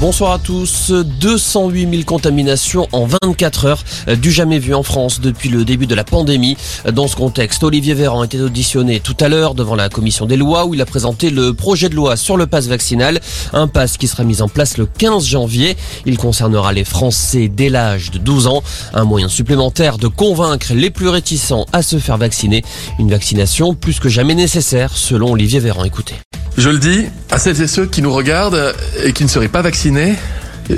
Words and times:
Bonsoir 0.00 0.32
à 0.32 0.38
tous. 0.38 0.92
208 0.92 1.90
000 1.90 2.04
contaminations 2.04 2.88
en 2.92 3.06
24 3.22 3.66
heures, 3.66 3.84
du 4.16 4.32
jamais 4.32 4.58
vu 4.58 4.72
en 4.72 4.82
France 4.82 5.20
depuis 5.20 5.50
le 5.50 5.62
début 5.66 5.86
de 5.86 5.94
la 5.94 6.04
pandémie. 6.04 6.56
Dans 6.90 7.06
ce 7.06 7.16
contexte, 7.16 7.62
Olivier 7.64 7.92
Véran 7.92 8.24
était 8.24 8.40
auditionné 8.40 9.00
tout 9.00 9.16
à 9.20 9.28
l'heure 9.28 9.54
devant 9.54 9.74
la 9.74 9.90
commission 9.90 10.24
des 10.24 10.38
lois 10.38 10.64
où 10.64 10.72
il 10.72 10.80
a 10.80 10.86
présenté 10.86 11.28
le 11.28 11.52
projet 11.52 11.90
de 11.90 11.96
loi 11.96 12.16
sur 12.16 12.38
le 12.38 12.46
pass 12.46 12.66
vaccinal. 12.66 13.20
Un 13.52 13.68
pass 13.68 13.98
qui 13.98 14.08
sera 14.08 14.24
mis 14.24 14.40
en 14.40 14.48
place 14.48 14.78
le 14.78 14.86
15 14.86 15.26
janvier. 15.26 15.76
Il 16.06 16.16
concernera 16.16 16.72
les 16.72 16.84
Français 16.84 17.48
dès 17.48 17.68
l'âge 17.68 18.10
de 18.10 18.16
12 18.16 18.46
ans. 18.46 18.62
Un 18.94 19.04
moyen 19.04 19.28
supplémentaire 19.28 19.98
de 19.98 20.08
convaincre 20.08 20.72
les 20.72 20.88
plus 20.88 21.08
réticents 21.08 21.66
à 21.74 21.82
se 21.82 21.98
faire 21.98 22.16
vacciner. 22.16 22.62
Une 22.98 23.10
vaccination 23.10 23.74
plus 23.74 24.00
que 24.00 24.08
jamais 24.08 24.34
nécessaire 24.34 24.96
selon 24.96 25.32
Olivier 25.32 25.60
Véran. 25.60 25.84
Écoutez. 25.84 26.14
Je 26.60 26.68
le 26.68 26.76
dis 26.78 27.06
à 27.30 27.38
celles 27.38 27.62
et 27.62 27.66
ceux 27.66 27.86
qui 27.86 28.02
nous 28.02 28.12
regardent 28.12 28.74
et 29.02 29.14
qui 29.14 29.24
ne 29.24 29.30
seraient 29.30 29.48
pas 29.48 29.62
vaccinés, 29.62 30.14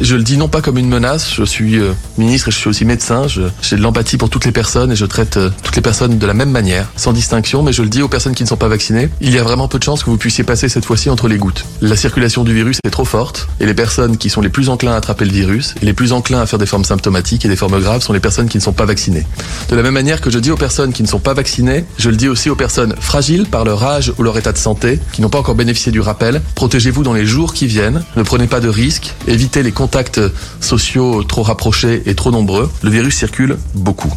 je 0.00 0.16
le 0.16 0.22
dis 0.22 0.36
non 0.36 0.48
pas 0.48 0.60
comme 0.60 0.78
une 0.78 0.88
menace, 0.88 1.34
je 1.34 1.44
suis 1.44 1.78
euh, 1.78 1.92
ministre 2.18 2.48
et 2.48 2.50
je 2.50 2.56
suis 2.56 2.68
aussi 2.68 2.84
médecin, 2.84 3.26
j'ai 3.28 3.76
de 3.76 3.82
l'empathie 3.82 4.16
pour 4.16 4.30
toutes 4.30 4.44
les 4.44 4.52
personnes 4.52 4.92
et 4.92 4.96
je 4.96 5.04
traite 5.04 5.36
euh, 5.36 5.50
toutes 5.62 5.76
les 5.76 5.82
personnes 5.82 6.18
de 6.18 6.26
la 6.26 6.34
même 6.34 6.50
manière, 6.50 6.88
sans 6.96 7.12
distinction, 7.12 7.62
mais 7.62 7.72
je 7.72 7.82
le 7.82 7.88
dis 7.88 8.02
aux 8.02 8.08
personnes 8.08 8.34
qui 8.34 8.42
ne 8.42 8.48
sont 8.48 8.56
pas 8.56 8.68
vaccinées, 8.68 9.10
il 9.20 9.30
y 9.30 9.38
a 9.38 9.42
vraiment 9.42 9.68
peu 9.68 9.78
de 9.78 9.84
chances 9.84 10.04
que 10.04 10.10
vous 10.10 10.16
puissiez 10.16 10.44
passer 10.44 10.68
cette 10.68 10.84
fois-ci 10.84 11.10
entre 11.10 11.28
les 11.28 11.36
gouttes. 11.36 11.64
La 11.80 11.96
circulation 11.96 12.44
du 12.44 12.54
virus 12.54 12.78
est 12.84 12.90
trop 12.90 13.04
forte 13.04 13.48
et 13.60 13.66
les 13.66 13.74
personnes 13.74 14.16
qui 14.16 14.30
sont 14.30 14.40
les 14.40 14.48
plus 14.48 14.68
enclins 14.68 14.92
à 14.92 14.96
attraper 14.96 15.24
le 15.24 15.32
virus 15.32 15.74
et 15.82 15.86
les 15.86 15.92
plus 15.92 16.12
enclins 16.12 16.40
à 16.40 16.46
faire 16.46 16.58
des 16.58 16.66
formes 16.66 16.84
symptomatiques 16.84 17.44
et 17.44 17.48
des 17.48 17.56
formes 17.56 17.80
graves 17.80 18.02
sont 18.02 18.12
les 18.12 18.20
personnes 18.20 18.48
qui 18.48 18.58
ne 18.58 18.62
sont 18.62 18.72
pas 18.72 18.84
vaccinées. 18.84 19.26
De 19.68 19.76
la 19.76 19.82
même 19.82 19.94
manière 19.94 20.20
que 20.20 20.30
je 20.30 20.38
dis 20.38 20.50
aux 20.50 20.56
personnes 20.56 20.92
qui 20.92 21.02
ne 21.02 21.08
sont 21.08 21.18
pas 21.18 21.34
vaccinées, 21.34 21.84
je 21.98 22.10
le 22.10 22.16
dis 22.16 22.28
aussi 22.28 22.50
aux 22.50 22.56
personnes 22.56 22.94
fragiles 23.00 23.46
par 23.46 23.64
leur 23.64 23.82
âge 23.84 24.12
ou 24.18 24.22
leur 24.22 24.36
état 24.38 24.52
de 24.52 24.58
santé, 24.58 25.00
qui 25.12 25.22
n'ont 25.22 25.28
pas 25.28 25.38
encore 25.38 25.54
bénéficié 25.54 25.92
du 25.92 26.00
rappel, 26.00 26.40
protégez-vous 26.54 27.02
dans 27.02 27.12
les 27.12 27.26
jours 27.26 27.54
qui 27.54 27.66
viennent, 27.66 28.02
ne 28.16 28.22
prenez 28.22 28.46
pas 28.46 28.60
de 28.60 28.68
risques, 28.68 29.14
évitez 29.26 29.62
les 29.62 29.72
contacts 29.82 30.20
sociaux 30.60 31.24
trop 31.24 31.42
rapprochés 31.42 32.04
et 32.06 32.14
trop 32.14 32.30
nombreux, 32.30 32.70
le 32.82 32.90
virus 32.90 33.16
circule 33.16 33.58
beaucoup. 33.74 34.14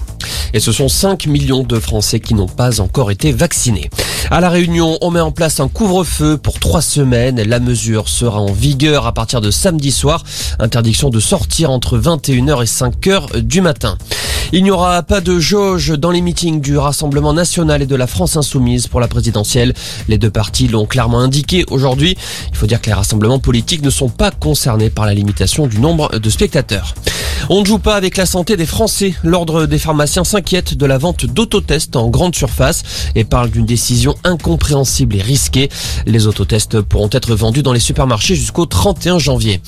Et 0.54 0.60
ce 0.60 0.72
sont 0.72 0.88
5 0.88 1.26
millions 1.26 1.64
de 1.64 1.80
Français 1.80 2.20
qui 2.20 2.36
n'ont 2.36 2.48
pas 2.48 2.82
encore 2.82 3.10
été 3.10 3.32
vaccinés. 3.32 3.90
À 4.30 4.42
La 4.42 4.50
Réunion, 4.50 5.00
on 5.02 5.10
met 5.10 5.20
en 5.20 5.32
place 5.32 5.60
un 5.60 5.68
couvre-feu 5.68 6.38
pour 6.38 6.60
trois 6.60 6.84
semaines. 6.84 7.42
La 7.42 7.60
mesure 7.60 8.10
sera 8.10 8.40
en 8.40 8.52
vigueur 8.52 9.08
à 9.08 9.14
partir 9.14 9.42
de 9.42 9.50
samedi 9.50 9.90
soir. 9.92 10.24
Interdiction 10.60 11.10
de 11.10 11.20
sortir 11.20 11.72
entre 11.72 11.98
21h 11.98 12.62
et 12.62 12.68
5h 12.68 13.40
du 13.40 13.62
matin. 13.62 13.98
Il 14.58 14.64
n'y 14.64 14.72
aura 14.72 15.04
pas 15.04 15.20
de 15.20 15.38
jauge 15.38 15.90
dans 16.00 16.12
les 16.12 16.22
meetings 16.22 16.62
du 16.62 16.78
Rassemblement 16.78 17.34
national 17.34 17.82
et 17.82 17.86
de 17.86 17.96
la 17.98 18.08
France 18.08 18.38
insoumise 18.38 18.88
pour 18.88 19.02
la 19.02 19.10
présidentielle. 19.10 19.74
Les 20.08 20.18
deux 20.18 20.30
partis 20.30 20.70
l'ont 20.70 20.86
clairement 20.86 21.20
indiqué 21.20 21.66
aujourd'hui. 21.72 22.16
Il 22.52 22.56
faut 22.56 22.66
dire 22.66 22.80
que 22.80 22.86
les 22.86 22.94
rassemblements 22.94 23.40
politiques 23.40 23.82
ne 23.82 23.90
sont 23.90 24.08
pas 24.08 24.32
concernés 24.32 24.90
par 24.90 25.06
la 25.06 25.14
limitation 25.14 25.68
du 25.68 25.80
nombre 25.80 26.20
de 26.20 26.30
spectateurs. 26.30 26.96
On 27.50 27.60
ne 27.60 27.66
joue 27.66 27.80
pas 27.80 27.96
avec 27.96 28.16
la 28.16 28.26
santé 28.26 28.56
des 28.56 28.66
Français. 28.66 29.14
L'ordre 29.24 29.66
des 29.66 29.78
pharmaciens 29.78 30.24
s'inquiète 30.24 30.74
de 30.74 30.86
la 30.86 30.98
vente 30.98 31.26
d'autotests 31.26 31.98
en 31.98 32.08
grande 32.08 32.34
surface 32.34 32.84
et 33.14 33.26
parle 33.26 33.50
d'une 33.50 33.66
décision 33.66 34.16
incompréhensible 34.24 35.18
et 35.18 35.22
risquée. 35.22 35.70
Les 36.06 36.28
autotests 36.28 36.80
pourront 36.80 37.10
être 37.12 37.36
vendus 37.36 37.62
dans 37.62 37.74
les 37.74 37.82
supermarchés 37.82 38.36
jusqu'au 38.36 38.66
31 38.66 39.20
janvier. 39.20 39.60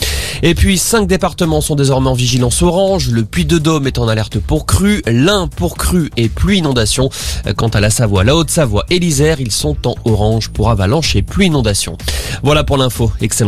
Et 0.44 0.56
puis, 0.56 0.78
cinq 0.78 1.08
départements 1.08 1.62
sont 1.62 1.76
désormais 1.76 2.10
en 2.10 2.14
vigilance 2.14 2.62
orange. 2.62 3.10
Le 3.10 3.24
Puy-de-Dôme 3.24 3.88
est 3.88 3.98
en 3.98 4.08
alerte 4.08 4.40
pour 4.40 4.66
crue, 4.66 5.02
l'Ain 5.08 5.48
pour 5.48 5.78
crue 5.78 6.12
et 6.18 6.30
pluie 6.30 6.60
inondation. 6.60 7.10
Quant 7.56 7.70
à 7.70 7.80
la 7.80 7.90
Savoie, 7.90 8.24
la 8.24 8.36
Haute-Savoie 8.36 8.86
et 8.90 9.00
l'Isère, 9.00 9.40
ils 9.40 9.52
sont 9.52 9.76
en 9.88 9.96
orange 10.06 10.50
pour 10.50 10.70
avalanche 10.70 11.16
et 11.16 11.22
pluie 11.22 11.48
inondation. 11.48 11.98
Voilà 12.44 12.64
pour 12.64 12.78
l'info. 12.78 13.12
Excellent. 13.22 13.46